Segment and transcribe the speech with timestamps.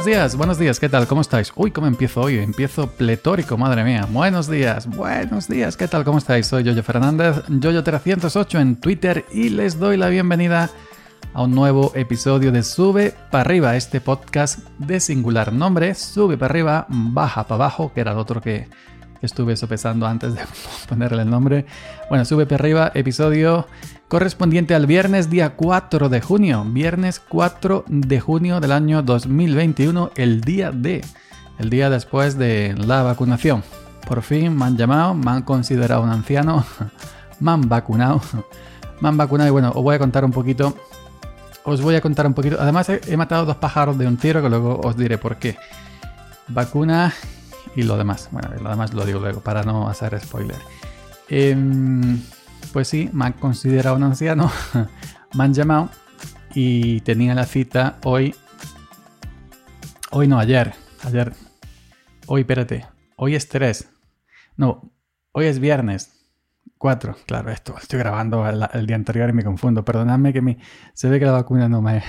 [0.00, 1.06] Buenos días, buenos días, ¿qué tal?
[1.06, 1.52] ¿Cómo estáis?
[1.54, 2.38] Uy, ¿cómo empiezo hoy?
[2.38, 4.08] Empiezo pletórico, madre mía.
[4.10, 6.04] Buenos días, buenos días, ¿qué tal?
[6.04, 6.46] ¿Cómo estáis?
[6.46, 10.70] Soy Yoyo Fernández, Yoyo308 en Twitter y les doy la bienvenida
[11.34, 16.50] a un nuevo episodio de Sube para arriba, este podcast de singular nombre, Sube para
[16.50, 18.68] arriba, baja para abajo, que era el otro que
[19.22, 20.40] estuve sopesando antes de
[20.88, 21.66] ponerle el nombre.
[22.08, 23.66] Bueno, Sube para arriba, episodio
[24.08, 26.64] correspondiente al viernes día 4 de junio.
[26.66, 31.04] Viernes 4 de junio del año 2021, el día de,
[31.58, 33.62] el día después de la vacunación.
[34.06, 36.64] Por fin me han llamado, me han considerado un anciano,
[37.40, 38.20] me han vacunado,
[39.00, 40.74] me han vacunado y bueno, os voy a contar un poquito,
[41.64, 42.56] os voy a contar un poquito.
[42.58, 45.56] Además he, matado dos pájaros de un tiro que luego os diré por qué.
[46.48, 47.12] Vacuna
[47.76, 48.28] y lo demás.
[48.30, 50.58] Bueno, lo demás lo digo luego para no hacer spoiler.
[51.28, 51.56] Eh,
[52.72, 54.50] pues sí, me han considerado un anciano,
[55.34, 55.90] me han llamado
[56.54, 58.34] y tenía la cita hoy.
[60.10, 60.74] Hoy no, ayer.
[61.04, 61.32] Ayer.
[62.26, 62.86] Hoy, espérate.
[63.16, 63.88] Hoy es 3.
[64.56, 64.92] No,
[65.32, 66.20] hoy es viernes.
[66.78, 67.16] 4.
[67.26, 67.76] Claro, esto.
[67.76, 69.84] Estoy grabando el, día anterior y me confundo.
[69.84, 70.56] Perdonadme que
[70.94, 72.02] se ve que la vacuna no me.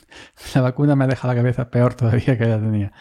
[0.54, 2.92] la vacuna me deja la cabeza peor todavía que ya tenía.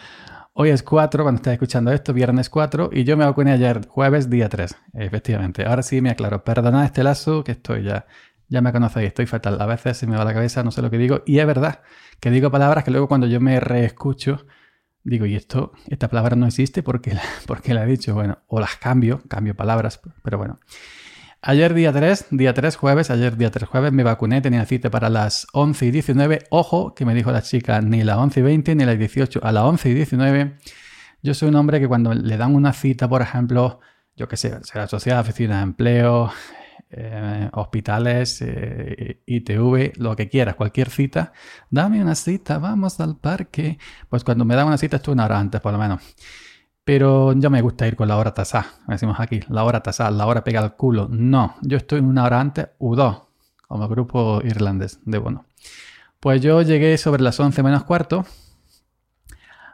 [0.60, 4.28] Hoy es 4, cuando estáis escuchando esto, viernes 4, y yo me vacuné ayer, jueves,
[4.28, 5.64] día 3, efectivamente.
[5.64, 6.44] Ahora sí me aclaro.
[6.44, 8.08] Perdonad este lazo, que estoy ya,
[8.48, 9.62] ya me conocéis, estoy fatal.
[9.62, 11.84] A veces se me va la cabeza, no sé lo que digo, y es verdad
[12.20, 14.48] que digo palabras que luego cuando yo me reescucho,
[15.04, 18.16] digo, y esto, esta palabra no existe porque porque la he dicho.
[18.16, 20.60] Bueno, o las cambio, cambio palabras, pero bueno.
[21.42, 25.10] Ayer día 3, día 3 jueves, ayer día 3 jueves me vacuné, tenía cita para
[25.10, 26.48] las 11 y 19.
[26.50, 29.52] Ojo, que me dijo la chica, ni las 11 y 20 ni las 18, a
[29.52, 30.58] las 11 y 19.
[31.22, 33.80] Yo soy un hombre que cuando le dan una cita, por ejemplo,
[34.16, 36.32] yo qué sé, sea sociedad, oficina de empleo,
[36.90, 41.34] eh, hospitales, eh, ITV, lo que quieras, cualquier cita,
[41.70, 43.78] dame una cita, vamos al parque.
[44.10, 46.02] Pues cuando me dan una cita estoy una hora antes, por lo menos.
[46.88, 48.68] Pero ya me gusta ir con la hora tasada.
[48.88, 51.10] Decimos aquí, la hora tasada, la hora pega al culo.
[51.12, 53.24] No, yo estoy una hora antes u dos,
[53.68, 55.44] como grupo irlandés de bono.
[56.22, 58.26] Pues yo llegué sobre las 11 menos cuarto.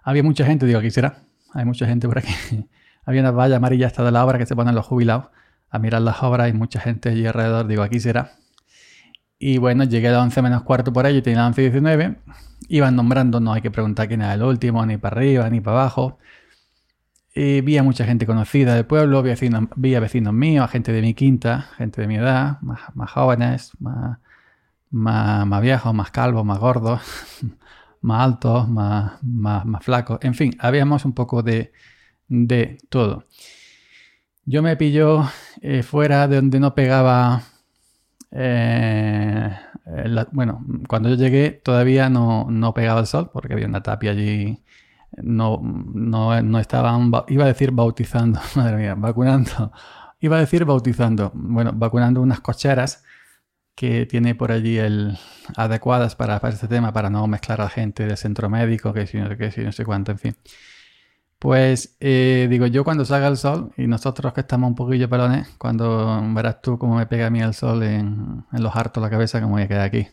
[0.01, 1.19] Había mucha gente, digo, aquí será.
[1.53, 2.33] Hay mucha gente por aquí.
[3.05, 5.27] Había una valla amarilla hasta de la obra que se ponen los jubilados
[5.69, 7.67] a mirar las obras y mucha gente allí alrededor.
[7.67, 8.31] Digo, aquí será.
[9.37, 12.15] Y bueno, llegué a las 11 menos cuarto por ahí, tenía las 11 y 19.
[12.69, 15.81] Iban nombrando, no hay que preguntar quién era el último, ni para arriba, ni para
[15.81, 16.17] abajo.
[17.35, 20.65] Y vi a mucha gente conocida del pueblo, vi a, vecinos, vi a vecinos míos,
[20.65, 24.19] a gente de mi quinta, gente de mi edad, más, más jóvenes, más,
[24.91, 27.01] más, más, viejos, más calvos, más gordos,
[28.01, 30.19] más altos, más, más, flacos.
[30.21, 31.71] En fin, habíamos un poco de,
[32.27, 33.25] de todo.
[34.45, 35.23] Yo me pilló
[35.61, 37.43] eh, fuera de donde no pegaba...
[38.31, 39.55] Eh,
[40.31, 44.62] bueno, cuando yo llegué todavía no, no pegaba el sol porque había una tapia allí
[45.21, 49.71] no, no, no estaban, iba a decir bautizando, madre mía, vacunando,
[50.19, 53.03] iba a decir bautizando, bueno, vacunando unas cocheras
[53.75, 55.17] que tiene por allí el,
[55.55, 59.17] adecuadas para, para este tema, para no mezclar a gente del centro médico, que si
[59.17, 60.35] no sé si no sé cuánto, en fin.
[61.39, 65.49] Pues eh, digo, yo cuando salga el sol, y nosotros que estamos un poquillo pelones,
[65.57, 69.09] cuando verás tú cómo me pega a mí el sol en, en los hartos la
[69.09, 70.07] cabeza, como voy a quedar aquí.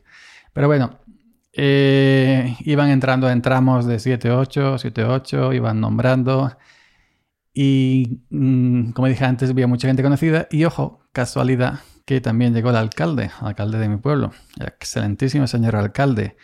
[0.52, 0.98] Pero bueno,
[1.52, 6.56] eh, iban entrando en tramos de 7-8, 7-8, iban nombrando.
[7.52, 10.46] Y mm, como dije antes, había mucha gente conocida.
[10.50, 14.32] Y ojo, casualidad, que también llegó el alcalde, el alcalde de mi pueblo.
[14.58, 16.36] El excelentísimo señor alcalde.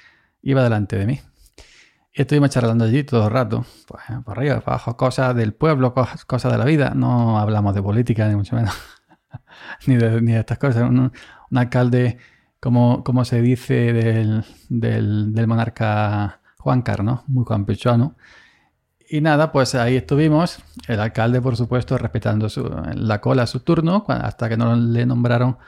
[0.43, 1.21] Iba delante de mí.
[2.13, 3.67] Y estuvimos charlando allí todo el rato.
[3.87, 6.93] Pues por arriba, por abajo, cosas del pueblo, cosas, de la vida.
[6.95, 8.75] No hablamos de política, ni mucho menos.
[9.87, 10.91] ni, de, ni, de, estas cosas.
[10.91, 11.13] un
[11.55, 12.19] alcalde
[12.73, 13.93] como, se dice
[14.69, 18.17] del, monarca Juan Carlos, muy campechano.
[19.09, 20.59] Y nada, pues ahí estuvimos.
[20.89, 22.49] El alcalde, por supuesto, respetando
[22.95, 25.59] la cola su turno, hasta que no le nombraron,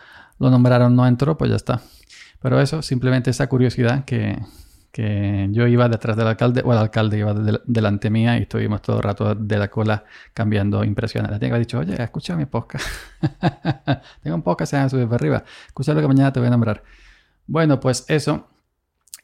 [0.41, 1.81] lo nombraron, no entró, pues ya está.
[2.43, 4.37] Pero eso, simplemente esa curiosidad que,
[4.93, 7.33] yo iba detrás del alcalde, o el alcalde iba
[7.67, 10.05] delante mía y estuvimos todo el rato de la cola
[10.35, 11.31] cambiando impresiones.
[11.31, 12.85] La tengo dicho, oye, escucha mi podcast.
[14.23, 15.45] Tengo un podcast, se llama Sube para arriba.
[15.67, 16.83] Escucha lo que mañana te voy a nombrar.
[17.47, 18.49] Bueno, pues eso.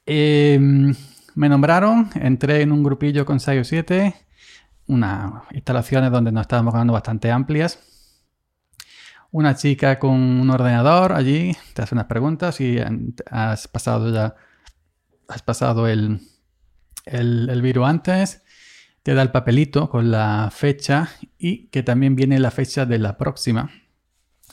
[0.07, 0.95] Em,
[1.35, 4.15] me nombraron, entré en un grupillo con 6 o 7,
[4.87, 7.81] unas instalaciones donde nos estábamos ganando bastante amplias.
[9.33, 12.79] Una chica con un ordenador allí te hace unas preguntas y
[13.31, 14.37] has pasado ya
[15.29, 16.21] has pasado el,
[17.07, 18.43] el, virus antes,
[19.03, 23.17] te da el papelito con la fecha y que también viene la fecha de la
[23.17, 23.71] próxima,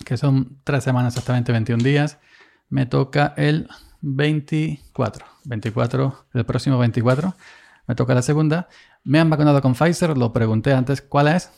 [0.06, 2.20] que son tres semanas exactamente, 21 días.
[2.70, 3.70] Me toca el
[4.02, 7.36] 24, 24, el próximo 24.
[7.88, 8.68] me toca la segunda.
[9.04, 11.52] Me han vacunado con Pfizer, lo pregunté antes, ¿cuál es?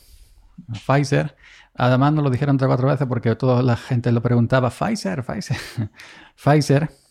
[0.86, 1.36] Pfizer.
[1.76, 5.24] Además, nos lo dijeron tres o cuatro veces porque toda la gente lo preguntaba, Pfizer,
[5.24, 5.56] Pfizer,
[6.36, 7.03] Pfizer.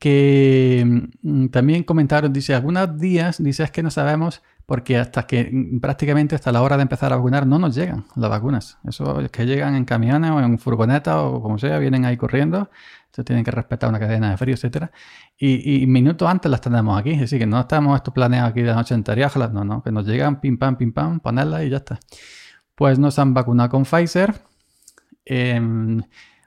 [0.00, 5.50] Que mm, también comentaron, dice, algunos días, dice, es que no sabemos porque hasta que
[5.52, 8.78] mm, prácticamente hasta la hora de empezar a vacunar no nos llegan las vacunas.
[8.84, 12.70] Eso es que llegan en camiones o en furgonetas o como sea, vienen ahí corriendo,
[13.10, 14.92] se tienen que respetar una cadena de frío, etcétera.
[15.36, 18.94] Y, minutos antes las tenemos aquí, decir, que no estamos estos planeados aquí de noche
[18.94, 21.98] anterior, no, no, que nos llegan pim pam, pim pam, ponerlas y ya está.
[22.76, 24.34] Pues nos han vacunado con Pfizer.
[25.24, 26.00] Em,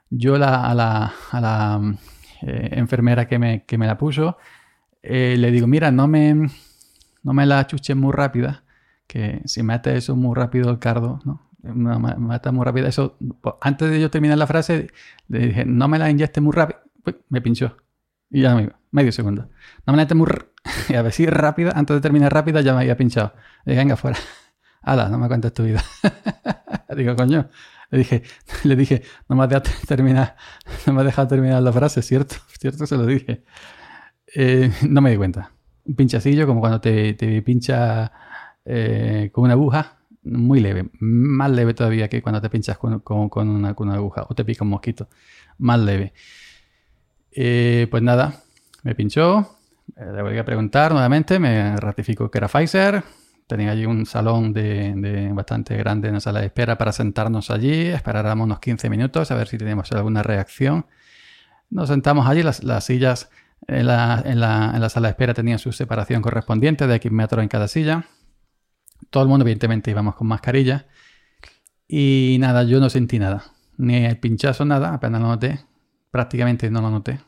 [0.08, 1.94] yo la, a la, a la
[2.46, 4.36] eh, enfermera que me, que me la puso,
[5.02, 6.48] eh, le digo, mira, no me
[7.24, 8.64] no me la chuches muy rápida,
[9.06, 11.40] que si mete eso muy rápido el cardo, ¿no?
[11.62, 12.86] mata muy rápido.
[12.86, 13.16] Eso,
[13.62, 14.90] antes de yo terminar la frase,
[15.28, 16.80] le dije, no me la inyecte muy rápido.
[17.30, 17.76] me pinchó.
[18.30, 19.48] Y ya me medio segundo.
[19.86, 20.28] No me la inyecte muy
[20.88, 23.32] y a ver si rápida, antes de terminar rápida ya me había pinchado.
[23.64, 24.18] Le dije, venga, fuera.
[24.82, 25.82] Hala, no me cuentes tu vida.
[26.96, 27.48] Digo, coño.
[27.94, 28.22] Le dije,
[28.64, 30.36] le dije, no me dejado terminar,
[30.86, 32.36] no dejado terminar la frase, ¿cierto?
[32.60, 32.86] ¿Cierto?
[32.86, 33.44] Se lo dije.
[34.34, 35.54] Eh, no me di cuenta
[35.84, 38.10] un pinchacillo, como cuando te, pincha
[38.64, 43.68] eh, con una aguja, muy leve, más leve todavía que cuando te pinchas con, una,
[43.68, 45.08] aguja o te pica un mosquito,
[45.58, 46.12] más leve.
[47.30, 48.42] Eh, pues nada,
[48.82, 49.58] me pinchó,
[49.96, 53.02] eh, le voy a preguntar nuevamente, me ratificó que era Pfizer,
[53.46, 57.88] tenía allí un salón de, bastante grande en la sala de espera para sentarnos allí,
[57.88, 60.86] esperáramos unos 15 minutos a ver si teníamos alguna reacción.
[61.70, 63.30] Nos sentamos allí, las, las sillas
[63.66, 67.10] en la, en, la, en la, sala de espera tenían su separación correspondiente de X
[67.10, 68.06] metros en cada silla.
[69.10, 70.86] Todo el mundo, evidentemente, íbamos con mascarilla.
[71.88, 73.44] Y nada, yo no sentí nada.
[73.76, 75.60] Ni el pinchazo, nada, apenas lo noté.
[76.10, 77.20] Prácticamente no lo noté.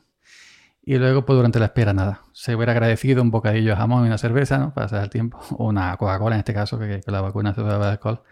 [0.89, 2.23] Y luego, pues durante la espera, nada.
[2.33, 4.73] Se hubiera agradecido un bocadillo de jamón y una cerveza, ¿no?
[4.73, 5.41] Para hacer el tiempo.
[5.59, 8.23] O una Coca-Cola en este caso, que, la vacuna se de alcohol.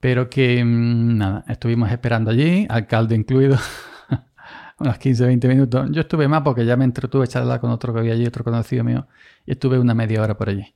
[0.00, 3.58] Pero que, mm, nada, estuvimos esperando allí, alcalde incluido.
[4.78, 5.88] unos 15, 20 minutos.
[5.92, 8.82] Yo estuve más porque ya me entretuve charlar con otro que había allí, otro conocido
[8.82, 9.06] mío,
[9.46, 10.74] y estuve una media hora por allí.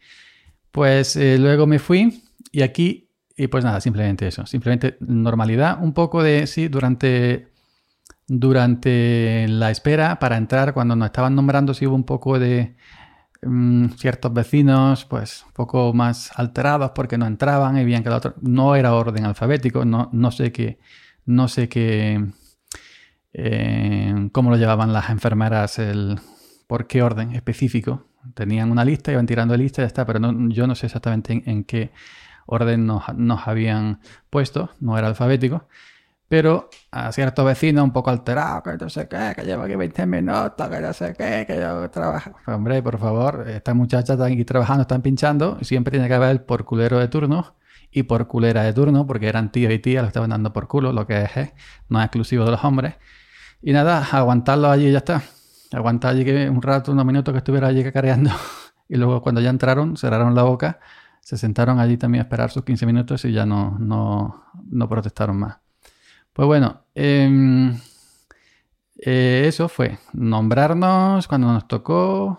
[0.70, 2.22] Pues eh, luego me fui
[2.52, 7.48] y aquí, y pues nada, simplemente eso, simplemente normalidad, un poco de, sí, durante,
[8.28, 12.76] durante la espera para entrar, cuando nos estaban nombrando, sí hubo un poco de
[13.42, 18.14] mm, ciertos vecinos, pues un poco más alterados porque no entraban y bien que el
[18.14, 20.78] otro, no era orden alfabético, no, no sé qué,
[21.24, 22.24] no sé qué
[23.32, 26.18] eh, cómo lo llevaban las enfermeras, el,
[26.66, 28.06] por qué orden específico.
[28.34, 31.64] Tenían una lista, iban tirando lista y ya está, pero yo no sé exactamente en,
[31.64, 31.92] qué
[32.46, 33.04] orden nos,
[33.46, 34.00] habían
[34.30, 35.68] puesto, no era alfabético.
[36.28, 40.06] Pero a ciertos vecinos un poco alterados, que no sé qué, que lleva aquí 20
[40.06, 42.32] minutos, que no sé qué, que yo trabajo.
[42.44, 46.44] Pues, hombre, por favor, estas muchachas están aquí trabajando, están pinchando, siempre tiene que haber
[46.44, 47.54] por culero de turno
[47.90, 50.92] y por culera de turno, porque eran tíos y tías, lo estaban dando por culo,
[50.92, 51.54] lo que es, ¿eh?
[51.88, 52.96] no es exclusivo de los hombres.
[53.62, 55.22] Y nada, aguantarlo allí y ya está.
[55.72, 58.30] Aguantar allí que un rato, unos minutos que estuviera allí cacareando.
[58.90, 60.80] Y luego cuando ya entraron, cerraron la boca,
[61.20, 65.36] se sentaron allí también a esperar sus 15 minutos y ya no, no, no protestaron
[65.36, 65.58] más.
[66.38, 67.76] Pues bueno, em,
[69.00, 72.38] eh, eso fue nombrarnos cuando nos tocó.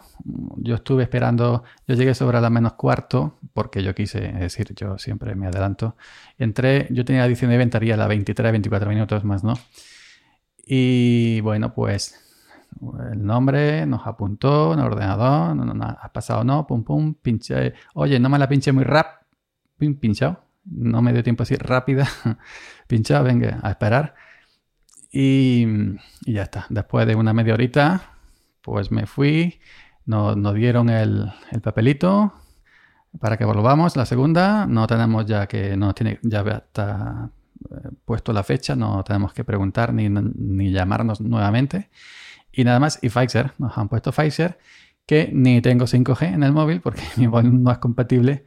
[0.56, 4.98] Yo estuve esperando, yo llegué sobre la menos cuarto, porque yo quise, es decir, yo
[4.98, 5.98] siempre me adelanto.
[6.38, 9.56] Entré, yo tenía la edición de inventaría a las 23, 24 minutos más, ¿no?
[10.66, 12.16] Y bueno, pues
[13.12, 17.74] el nombre nos apuntó el ordenador, no, no, has pasado no, pum pum, pinché.
[17.96, 19.24] Oye, no me la pinché muy rap,
[19.78, 20.49] pinchado.
[20.72, 22.08] No me dio tiempo así rápida,
[22.88, 24.16] pinchado, venga, a esperar.
[25.12, 25.66] Y,
[26.26, 26.66] ya está.
[26.70, 28.14] Después de una media horita,
[28.62, 29.60] pues me fui,
[30.06, 32.34] nos, nos dieron el, el, papelito
[33.20, 33.96] para que volvamos.
[33.96, 37.32] La segunda, no tenemos ya que, no tiene, ya está
[38.06, 41.90] puesto la fecha, no tenemos que preguntar ni, ni llamarnos nuevamente.
[42.52, 44.58] Y nada más, y Pfizer, nos han puesto Pfizer,
[45.06, 48.46] que ni tengo 5G en el móvil porque mi móvil no es compatible,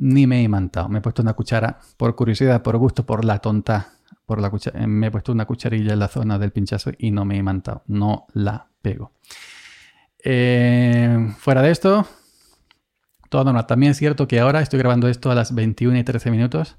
[0.00, 0.88] ni me he imantado.
[0.88, 3.92] Me he puesto una cuchara por curiosidad, por gusto, por la tonta.
[4.26, 7.24] Por la cuchara, me he puesto una cucharilla en la zona del pinchazo y no
[7.24, 7.82] me he imantado.
[7.86, 9.12] No la pego.
[10.22, 12.06] Eh, fuera de esto,
[13.28, 13.66] todo normal.
[13.66, 16.76] También es cierto que ahora estoy grabando esto a las 21 y 13 minutos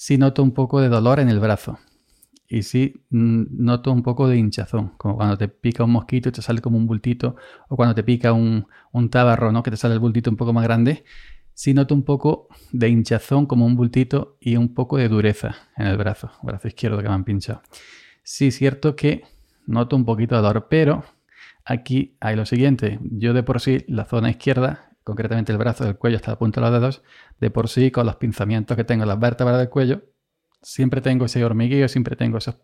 [0.00, 1.78] sí noto un poco de dolor en el brazo.
[2.48, 6.32] Y sí mm, noto un poco de hinchazón, como cuando te pica un mosquito y
[6.32, 7.36] te sale como un bultito,
[7.68, 9.62] o cuando te pica un, un tabarro, ¿no?
[9.62, 11.04] que te sale el bultito un poco más grande.
[11.54, 15.86] Sí noto un poco de hinchazón, como un bultito, y un poco de dureza en
[15.86, 17.62] el brazo, brazo izquierdo que me han pinchado.
[18.22, 19.24] Sí, es cierto que
[19.66, 21.04] noto un poquito de dolor, pero
[21.64, 22.98] aquí hay lo siguiente.
[23.02, 26.60] Yo de por sí, la zona izquierda, concretamente el brazo del cuello hasta el punto
[26.60, 27.02] de los dedos,
[27.40, 30.02] de por sí con los pinzamientos que tengo en las vértebras del cuello,
[30.62, 32.56] siempre tengo ese hormigueo, siempre tengo esos,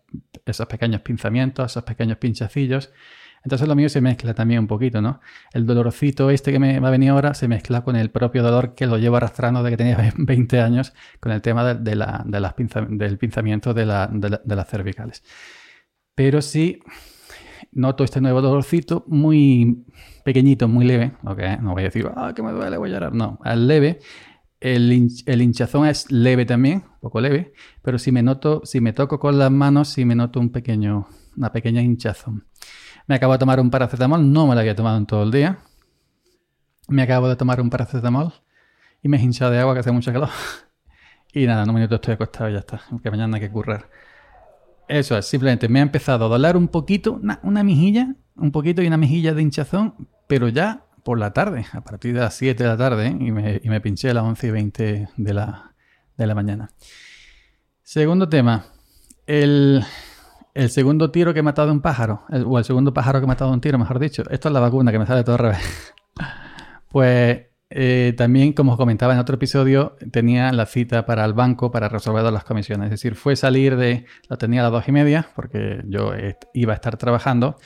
[0.45, 2.91] esos pequeños pinzamientos, esos pequeños pinchacillos.
[3.47, 5.21] Entonces lo mío se mezcla también un poquito, ¿no?
[5.53, 8.75] El dolorcito este que me va a venir ahora se mezcla con el propio dolor
[8.75, 12.39] que lo llevo arrastrando desde que tenía 20 años con el tema de, la, de
[12.41, 12.55] las
[12.89, 15.23] del pinzamiento de, las cervicales.
[16.13, 16.81] Pero sí
[17.71, 19.85] noto este nuevo dolorcito muy
[20.25, 21.13] pequeñito, muy leve.
[21.23, 23.13] Okay, no voy a decir, ah, que me duele, voy a llorar.
[23.13, 23.99] No, es leve.
[24.59, 29.39] El, hinchazón es leve también, poco leve, pero si me noto, si me toco con
[29.39, 32.45] las manos, si me noto un pequeño, una pequeña hinchazón.
[33.07, 35.59] Me acabo de tomar un paracetamol, no me lo había tomado en todo el día.
[36.89, 38.33] Me acabo de tomar un paracetamol
[39.01, 40.29] y me he hinchado de agua que hace mucho calor.
[41.33, 43.89] y nada, en un minuto estoy acostado y ya está, que mañana hay que currar.
[44.89, 48.87] Eso es, simplemente me ha empezado a doler un poquito, una, mejilla, un poquito y
[48.87, 49.95] una mejilla de hinchazón,
[50.27, 53.81] pero ya por la tarde, a partir de las 7 de la tarde, y, me,
[53.81, 55.73] pinché a las 11 y 20 de la,
[56.17, 56.71] de la mañana.
[57.83, 58.65] Segundo tema,
[59.25, 59.85] el,
[60.69, 63.51] segundo tiro que he matado a un pájaro, o el segundo pájaro que he matado
[63.51, 64.23] a un tiro, mejor dicho.
[64.29, 65.93] Esto es la vacuna que me sale todo al revés.
[66.91, 71.71] pues eh, también, como os comentaba en otro episodio, tenía la cita para el banco
[71.71, 72.85] para resolver las comisiones.
[72.85, 74.05] Es decir, fue salir de.
[74.29, 76.11] La tenía a las dos y media, porque yo
[76.53, 77.57] iba a estar trabajando.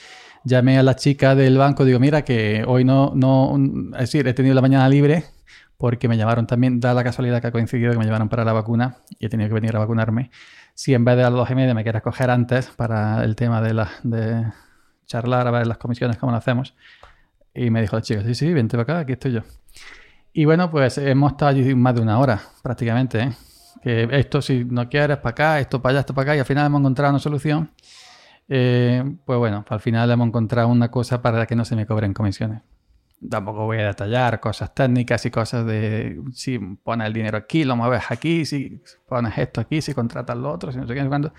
[0.44, 3.14] Llamé a la chica del banco, digo, mira, que hoy no.
[3.16, 3.56] no
[3.94, 5.26] es decir, he tenido la mañana libre
[5.82, 8.54] porque me llamaron también, da la casualidad que ha coincidido que me llamaron para la
[8.54, 10.30] vacuna y he tenido que venir a vacunarme.
[10.76, 13.36] Si en vez de a las dos y media me quieres coger antes para el
[13.36, 14.46] tema de, la, de
[15.08, 16.76] charlar, a ver las comisiones, cómo lo hacemos.
[17.56, 19.42] Y me dijo la chica, sí, sí, vente para acá, aquí estoy yo.
[20.34, 23.20] Y bueno, pues hemos estado allí más de una hora prácticamente.
[23.20, 23.32] ¿eh?
[23.82, 26.46] Que esto si no quieres para acá, esto para allá, esto para acá, y al
[26.46, 27.72] final hemos encontrado una solución.
[28.48, 32.14] Eh, pues bueno, al final hemos encontrado una cosa para que no se me cobren
[32.14, 32.62] comisiones.
[33.30, 37.76] Tampoco voy a detallar cosas técnicas y cosas de si pones el dinero aquí, lo
[37.76, 41.32] mueves aquí, si pones esto aquí, si contratas lo otro, si no sé qué, cuando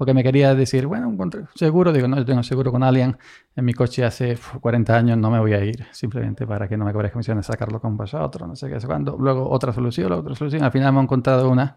[0.00, 1.14] porque me quería decir, bueno,
[1.54, 3.18] seguro, digo, no, yo tengo seguro con Allianz
[3.54, 6.86] en mi coche hace 40 años, no me voy a ir, simplemente para que no
[6.86, 9.18] me cobres comisiones, sacarlo con vosotros, no sé qué, sé cuándo.
[9.20, 11.76] Luego otra solución, otra solución, al final hemos encontrado una,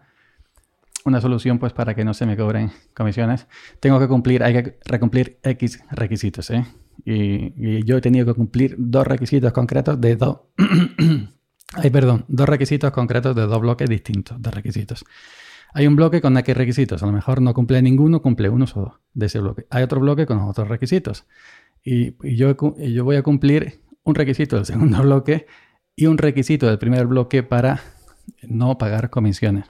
[1.04, 3.46] una solución pues para que no se me cobren comisiones.
[3.78, 6.64] Tengo que cumplir, hay que recumplir X requisitos, ¿eh?
[7.04, 10.40] Y, y yo he tenido que cumplir dos requisitos concretos de dos...
[11.76, 15.04] Ay, perdón, dos requisitos concretos de dos bloques distintos de requisitos.
[15.74, 17.02] Hay un bloque con X requisitos.
[17.02, 19.66] A lo mejor no cumple ninguno, cumple uno solo de ese bloque.
[19.70, 21.26] Hay otro bloque con otros requisitos.
[21.82, 25.46] Y, yo, yo voy a cumplir un requisito del segundo bloque
[25.96, 27.80] y un requisito del primer bloque para
[28.42, 29.66] no pagar comisiones.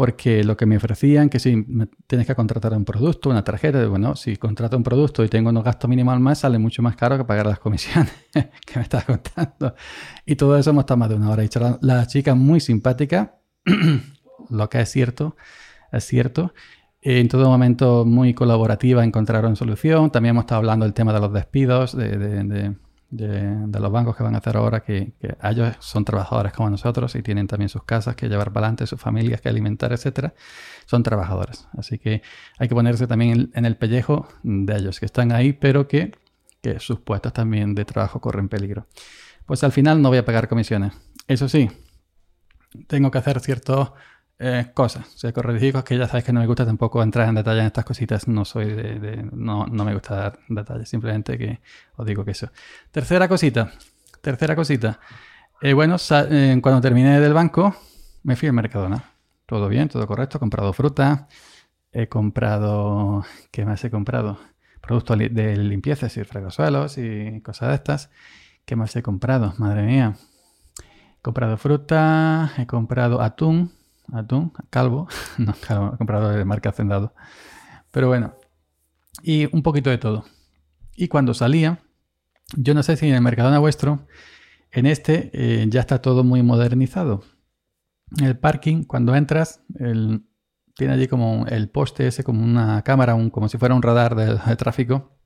[0.00, 1.62] Porque lo que me ofrecían, que si
[2.06, 5.62] tienes que contratar un producto, una tarjeta, bueno, si contrato un producto y tengo unos
[5.62, 9.04] gastos mínimos al mes, sale mucho más caro que pagar las comisiones que me estás
[9.04, 9.74] contando.
[10.24, 11.44] Y todo eso hemos estado más de una hora.
[11.44, 11.50] Y
[11.82, 13.40] la chica muy simpática
[14.48, 15.36] lo que es cierto,
[15.92, 16.54] es cierto.
[17.02, 20.10] En todo momento muy colaborativa encontraron solución.
[20.10, 22.74] También hemos estado hablando del tema de los despidos, de,
[23.10, 25.12] los bancos que van a hacer ahora, que,
[25.42, 29.00] ellos son trabajadores como nosotros y tienen también sus casas que llevar para adelante, sus
[29.00, 30.34] familias que alimentar, etcétera.
[30.86, 31.68] Son trabajadores.
[31.76, 32.22] Así que
[32.58, 36.12] hay que ponerse también en el pellejo de ellos, que están ahí, pero que,
[36.62, 38.86] que sus puestos también de trabajo corren peligro.
[39.46, 40.92] Pues al final no voy a pagar comisiones.
[41.26, 41.70] Eso sí,
[42.86, 43.92] tengo que hacer ciertos
[44.42, 45.06] eh, cosas.
[45.14, 47.66] O sea, corregir que ya sabes que no me gusta tampoco entrar en detalle en
[47.66, 48.26] estas cositas.
[48.26, 50.88] No soy de, no, no, me gusta dar detalles.
[50.88, 51.60] Simplemente que
[51.96, 52.50] os digo que eso.
[52.90, 53.70] Tercera cosita.
[54.22, 54.98] Tercera cosita.
[55.60, 55.96] Eh, bueno,
[56.30, 57.76] eh, cuando terminé del banco,
[58.22, 59.12] me fui al Mercadona.
[59.44, 60.38] Todo bien, todo correcto.
[60.38, 61.28] He comprado fruta.
[61.92, 63.26] He comprado.
[63.50, 64.38] ¿Qué más he comprado?
[64.80, 66.26] Productos de limpieza, es decir,
[66.96, 68.10] y cosas de estas.
[68.64, 69.52] ¿Qué más he comprado?
[69.58, 70.14] Madre mía.
[71.18, 73.72] He comprado fruta, he comprado atún,
[74.12, 77.14] atún, calvo, no, calvo, he comprado de marca Hacendado.
[77.90, 78.34] Pero bueno,
[79.22, 80.24] y un poquito de todo.
[80.94, 81.80] Y cuando salía,
[82.56, 84.06] yo no sé si en el Mercadona vuestro,
[84.72, 87.24] en este eh, ya está todo muy modernizado.
[88.20, 89.62] El parking, cuando entras,
[90.74, 94.14] tiene allí como el poste ese, como una cámara, un, como si fuera un radar
[94.16, 95.16] de, tráfico,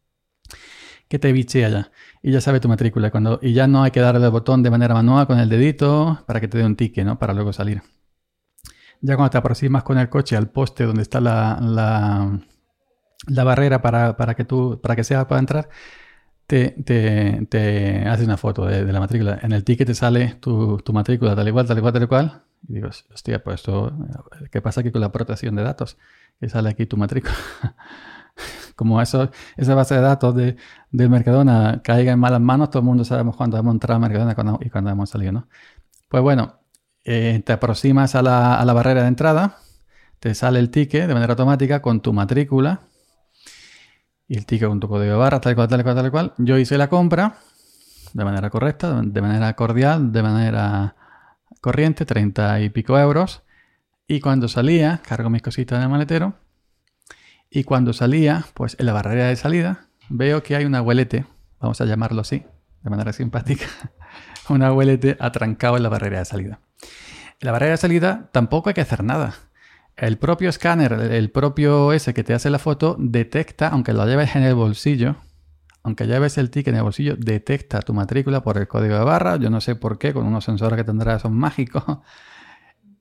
[1.09, 1.93] que te bichea ya.
[2.23, 3.11] Y ya sabe tu matrícula.
[3.11, 6.23] Cuando, y ya no hay que darle el botón de manera manual con el dedito
[6.26, 7.19] para que te dé un ticket, ¿no?
[7.19, 7.83] Para luego salir.
[9.05, 14.35] Ya cuando te aproximas con el coche al poste donde está la, la, barrera para,
[14.35, 15.69] que tú, para que sea para entrar,
[16.47, 19.39] te, te, hace una foto de, la matrícula.
[19.43, 22.45] En el ticket te sale tu, matrícula tal igual, tal igual, tal cual.
[22.67, 23.93] Y digo, hostia, pues esto,
[24.51, 25.99] ¿qué pasa aquí con la protección de datos?
[26.41, 27.35] Que sale aquí tu matrícula.
[28.75, 30.57] como eso, esa base de datos de,
[30.91, 34.35] del Mercadona caiga en malas manos, todo el mundo sabemos cuándo hemos entrado a Mercadona
[34.63, 35.49] y cuándo hemos salido, ¿no?
[36.09, 36.63] Pues bueno,
[37.05, 39.59] eh, te aproximas a la, a la barrera de entrada,
[40.21, 42.81] te sale el ticket de manera automática con tu matrícula
[44.27, 46.35] y el ticket con tu código de barra, tal cual, tal cual, tal cual.
[46.39, 47.37] Yo hice la compra
[48.15, 50.97] de manera correcta, de manera cordial, de manera
[51.61, 53.43] corriente, 30 y pico euros.
[54.07, 56.35] Y cuando salía, cargo mis cositas en el maletero.
[57.51, 61.27] Y cuando salía, pues en la barrera de salida, veo que hay un abuelete,
[61.61, 62.45] vamos a llamarlo así,
[62.83, 63.67] de manera simpática,
[64.49, 66.61] un abuelete atrancado en la barrera de salida.
[67.41, 69.35] La barrera de salida tampoco hay que hacer nada.
[69.97, 74.35] El propio escáner, el propio ese que te hace la foto, detecta, aunque lo lleves
[74.35, 75.17] en el bolsillo,
[75.85, 79.37] aunque lleves el ticket en el bolsillo, detecta tu matrícula por el código de barra.
[79.37, 81.85] Yo no sé por qué, con unos sensores que tendrá son mágicos.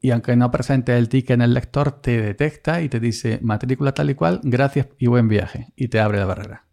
[0.02, 3.94] Y aunque no presente el ticket en el lector, te detecta y te dice matrícula
[3.94, 5.72] tal y cual, gracias y buen viaje.
[5.78, 6.66] Y te abre la barrera.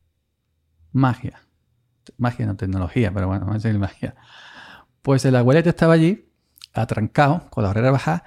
[0.90, 1.40] Magia.
[2.19, 4.17] Magia no tecnología, pero bueno, es magia.
[5.02, 6.30] Pues el abuelete estaba allí,
[6.73, 8.25] atrancado, con la barrera baja,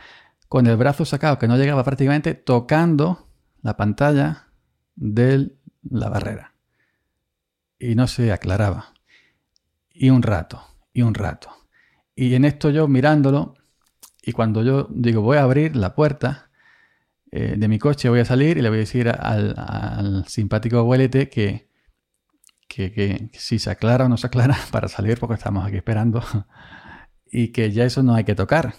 [0.48, 3.28] con el brazo sacado, que no llegaba prácticamente, tocando
[3.62, 4.50] la pantalla
[4.96, 5.56] de
[5.90, 6.54] la barrera.
[7.80, 8.94] Y no se aclaraba.
[9.92, 10.62] Y un rato,
[10.94, 11.50] y un rato.
[12.16, 13.56] Y en esto yo mirándolo,
[14.22, 16.50] y cuando yo digo voy a abrir la puerta
[17.32, 21.30] eh, de mi coche, voy a salir y le voy a decir al, simpático abuelete
[21.30, 21.70] que,
[22.68, 26.24] que, que, si se aclara o no se aclara para salir, porque estamos aquí esperando,
[27.34, 28.75] y que ya eso no hay que tocar,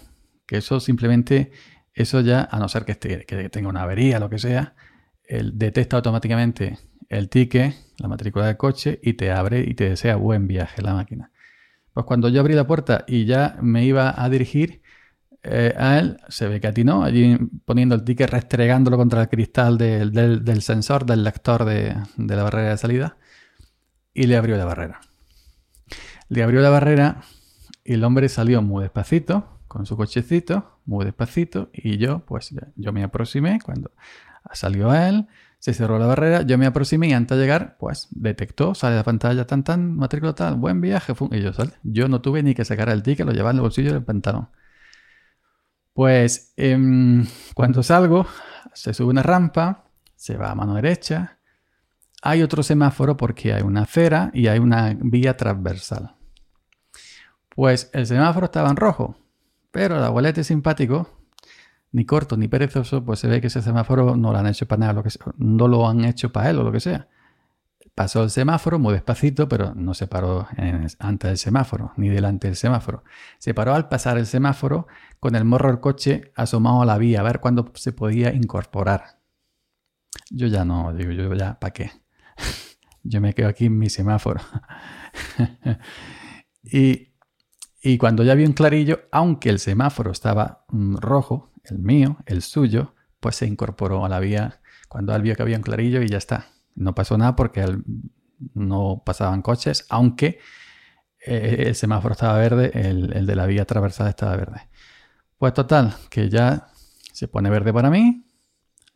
[0.47, 1.51] que eso simplemente,
[1.93, 4.75] eso ya, a no ser que, esté, que tenga una avería, lo que sea,
[5.25, 10.15] él detecta automáticamente el ticket, la matrícula del coche y te abre y te desea
[10.15, 11.31] buen viaje la máquina.
[11.93, 14.81] Pues cuando yo abrí la puerta y ya me iba a dirigir
[15.43, 19.77] eh, a él, se ve que atinó, allí poniendo el ticket, restregándolo contra el cristal
[19.77, 23.17] del, sensor, del lector de, de la barrera de salida,
[24.13, 25.01] y le abrió la barrera.
[26.29, 27.21] Le abrió la barrera
[27.85, 32.91] y el hombre salió muy despacito, con su cochecito, muy despacito, y yo, pues yo
[32.91, 33.91] me aproximé, cuando
[34.53, 35.27] salió él,
[35.59, 39.03] se cerró la barrera, yo me aproximé y antes de llegar, pues detectó, sale la
[39.03, 41.51] pantalla tan tan, matrícula tal, buen viaje, y yo,
[41.83, 44.49] yo no tuve ni que sacar el ticket, lo llevaba en el bolsillo del pantalón.
[45.93, 48.25] Pues em, cuando salgo,
[48.73, 51.37] se sube una rampa, se va a mano derecha,
[52.21, 56.15] hay otro semáforo porque hay una acera y hay una vía transversal.
[57.55, 59.15] Pues el semáforo estaba en rojo,
[59.71, 61.09] pero el abuelete simpático,
[61.93, 64.81] ni corto ni perezoso, pues se ve que ese semáforo no lo han hecho para
[64.81, 67.07] nada, lo que no lo han hecho para él o lo que sea.
[67.95, 70.49] Pasó el semáforo muy despacito, pero no se paró
[70.99, 73.05] antes del semáforo, ni delante del semáforo.
[73.37, 74.87] Se paró al pasar el semáforo
[75.21, 79.21] con el morro del coche asomado a la vía, a ver cuándo se podía incorporar.
[80.29, 81.91] Yo ya no, digo, yo ya, ¿para qué?
[83.03, 84.41] yo me quedo aquí en mi semáforo.
[86.63, 87.14] y
[87.85, 92.41] y cuando ya vi un clarillo, aunque el semáforo estaba mm, rojo, el mío, el
[92.41, 96.07] suyo, pues se incorporó a la vía cuando él vio que había un clarillo y
[96.07, 96.47] ya está.
[96.73, 97.77] No pasó nada porque
[98.55, 100.39] no pasaban coches, aunque
[101.27, 104.67] eh, el semáforo estaba verde, el, de la vía atravesada estaba verde.
[105.37, 106.69] Pues total, que ya
[107.13, 108.25] se pone verde para mí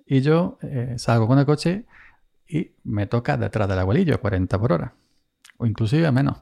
[0.08, 1.86] y yo eh, salgo con el coche
[2.48, 4.96] y me toca detrás del abuelillo, 40 por hora,
[5.58, 6.40] o inclusive menos.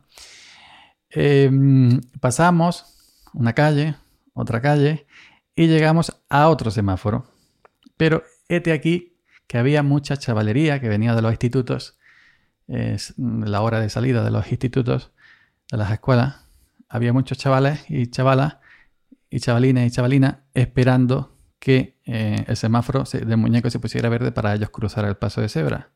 [1.10, 3.96] Em, pasamos una calle,
[4.34, 5.08] otra calle
[5.56, 7.26] y llegamos a otro semáforo.
[7.98, 9.17] Pero este aquí
[9.48, 11.98] que había mucha chavalería que venía de los institutos,
[12.67, 15.12] es la hora de salida de los institutos,
[15.72, 16.43] de las escuelas.
[16.89, 18.58] Había muchos chavales y chavalas
[19.30, 24.54] y chavalines y chavalinas esperando que eh, el semáforo del muñeco se pusiera verde para
[24.54, 25.91] ellos cruzar el paso de cebra.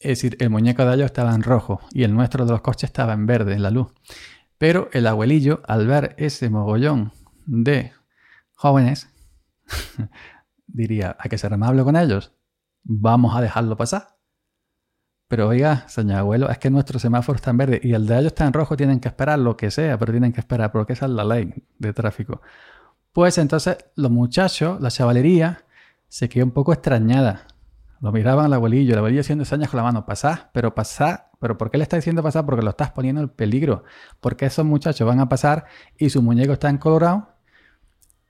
[0.00, 2.88] Es decir, el muñeco de ellos estaba en rojo y el nuestro de los coches
[2.88, 3.92] estaba en verde, en la luz.
[4.56, 7.12] Pero el abuelillo, al ver ese mogollón
[7.44, 7.92] de
[8.54, 9.10] jóvenes,
[10.66, 12.32] diría, hay que ser amable con ellos.
[12.82, 14.16] Vamos a dejarlo pasar.
[15.28, 18.32] Pero oiga, señor abuelo, es que nuestro semáforo está en verde y el de ellos
[18.32, 21.06] está en rojo, tienen que esperar lo que sea, pero tienen que esperar porque esa
[21.06, 22.40] es la ley de tráfico.
[23.12, 25.64] Pues entonces los muchachos, la chavalería,
[26.08, 27.46] se quedó un poco extrañada.
[28.00, 31.58] Lo miraban al abuelillo, el abuelillo haciendo señas con la mano, pasá, pero pasá, pero
[31.58, 32.46] ¿por qué le está diciendo pasar?
[32.46, 33.84] Porque lo estás poniendo en peligro,
[34.20, 35.66] porque esos muchachos van a pasar
[35.98, 37.28] y su muñeco está en colorado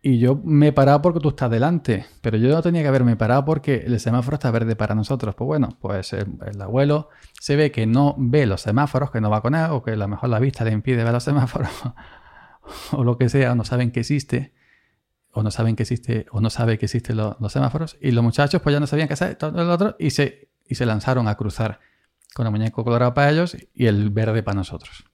[0.02, 3.16] y yo me he parado porque tú estás delante, pero yo no tenía que haberme
[3.16, 5.34] parado porque el semáforo está verde para nosotros.
[5.34, 9.28] Pues bueno, pues el, el, abuelo se ve que no ve los semáforos, que no
[9.28, 11.68] va con él, o que a lo mejor la vista le impide ver los semáforos,
[12.92, 14.54] o lo que sea, no saben que existe
[15.32, 18.60] o no saben que existe, o no sabe que existen los, semáforos, y los muchachos
[18.62, 21.36] pues ya no sabían qué hacer, todo el otro, y se, y se lanzaron a
[21.36, 21.80] cruzar
[22.34, 25.04] con el muñeco colorado para ellos y el verde para nosotros.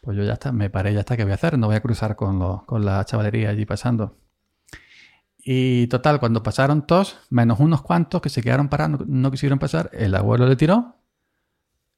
[0.00, 1.58] Pues yo ya está, me paré, ya está, ¿qué voy a hacer?
[1.58, 4.18] No voy a cruzar con, con la chavalería allí pasando.
[5.46, 9.90] Y total, cuando pasaron todos, menos unos cuantos que se quedaron parados, no, quisieron pasar,
[9.92, 10.96] el abuelo le tiró.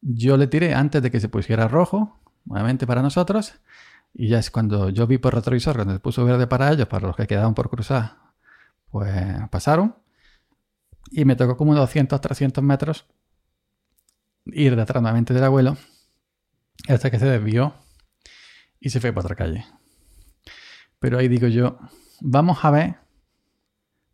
[0.00, 3.54] Yo le tiré antes de que se pusiera rojo, nuevamente para nosotros.
[4.18, 7.06] Y ya es cuando yo vi por retrovisor, cuando se puso verde para ellos, para
[7.06, 8.16] los que quedaban por cruzar,
[8.90, 9.12] pues
[9.50, 9.94] pasaron.
[11.10, 13.06] Y me tocó como 200, 300 metros
[14.46, 15.76] ir detrás nuevamente del abuelo
[16.88, 17.74] hasta que se desvió
[18.80, 19.66] y se fue para otra calle.
[20.98, 21.78] Pero ahí digo yo,
[22.20, 23.06] vamos a ver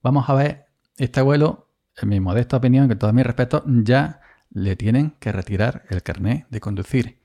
[0.03, 4.75] Vamos a ver, este abuelo, en mi modesta opinión, que todo mi respeto, ya le
[4.75, 7.23] tienen que retirar el carnet de conducir.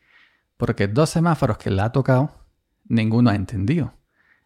[0.57, 2.46] Porque dos semáforos que le ha tocado,
[2.87, 3.93] ninguno ha entendido.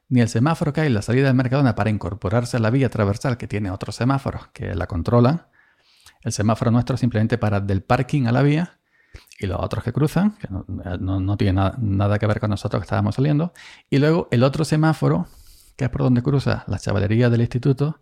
[0.10, 2.89] Ni el semáforo que hay en la salida del Mercadona para incorporarse a la vía
[2.89, 5.47] transversal que tiene otros semáforos que la controlan.
[6.21, 8.80] El semáforo nuestro simplemente para del parking a la vía
[9.39, 12.82] y los otros que cruzan, que no, no, tiene nada, nada, que ver con nosotros
[12.82, 13.54] que estábamos saliendo.
[13.89, 15.27] Y luego el otro semáforo,
[15.75, 18.01] que es por donde cruza la chavalería del instituto,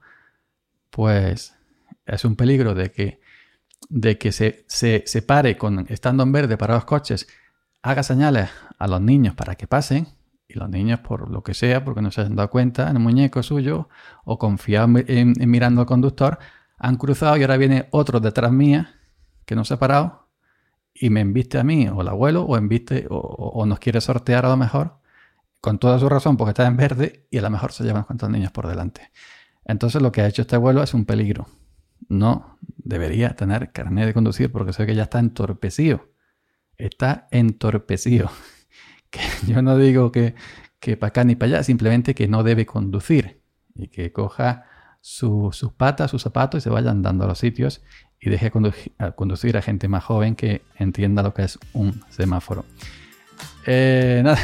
[0.90, 1.56] pues
[2.06, 3.22] es un peligro de que,
[3.90, 7.28] de que se, se, pare con, estando en verde para los coches,
[7.82, 10.08] haga señales a los niños para que pasen,
[10.50, 13.04] y los niños, por lo que sea, porque no se han dado cuenta en el
[13.04, 13.88] muñeco suyo,
[14.26, 16.40] o confiado en, mirando al conductor,
[16.78, 18.96] han cruzado y ahora viene otro detrás mía,
[19.46, 20.28] que no se ha parado,
[20.94, 24.46] y me enviste a mí, o el abuelo, o enviste, o, o, nos quiere sortear
[24.46, 24.98] a lo mejor,
[25.62, 28.30] con toda su razón, porque está en verde, y a lo mejor se llevan cuantos
[28.30, 29.12] niños por delante.
[29.66, 31.48] Entonces lo que ha hecho este abuelo es un peligro.
[32.08, 36.10] No debería tener carnet de conducir porque sé que ya está entorpecido.
[36.76, 38.32] Está entorpecido.
[39.10, 40.36] Que yo no digo que,
[40.80, 43.42] que para acá ni para allá, simplemente que no debe conducir
[43.76, 44.66] y que coja
[45.02, 47.82] sus patas, sus zapatos y se vaya andando a los sitios
[48.20, 52.66] y deje conducir a gente más joven que entienda lo que es un semáforo.
[53.66, 54.38] Eh, nada.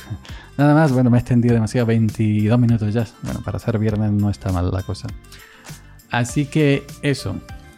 [0.56, 3.06] Nada más, bueno, me he extendido demasiado, 22 minutos ya.
[3.22, 5.06] Bueno, para ser viernes no está mal la cosa.
[6.10, 7.36] Así que eso,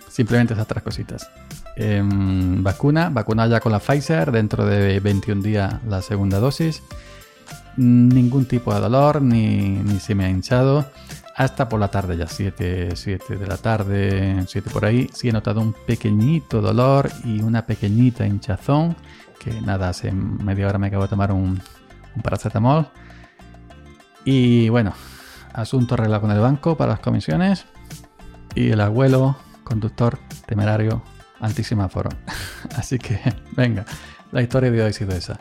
[0.08, 1.28] simplemente esas tres cositas.
[1.80, 6.82] Em, vacuna, vacuna ya con la Pfizer, dentro de 21 días la segunda dosis.
[7.76, 10.90] Ningún tipo de dolor, ni, ni se me ha hinchado.
[11.36, 15.32] Hasta por la tarde, ya 7, 7 de la tarde, 7 por ahí, sí he
[15.32, 18.96] notado un pequeñito dolor y una pequeñita hinchazón.
[19.38, 21.60] Que nada, hace media hora me acabo de tomar un,
[22.16, 22.88] un paracetamol.
[24.24, 24.94] Y bueno,
[25.52, 27.66] asunto arreglado con el banco para las comisiones.
[28.56, 31.04] Y el abuelo, conductor temerario,
[31.40, 32.10] antisemáforo.
[32.76, 33.20] Así que,
[33.56, 33.84] venga,
[34.32, 35.38] la historia de hoy ha sido esa.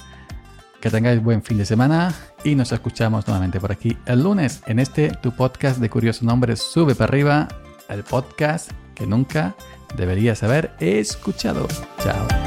[0.82, 4.80] Que tengáis buen fin de semana y nos escuchamos nuevamente por aquí el lunes en
[4.80, 7.48] este tu podcast de curioso nombre Sube para arriba,
[7.90, 9.56] el podcast que nunca
[9.96, 11.68] deberías haber escuchado.
[12.04, 12.47] Chao.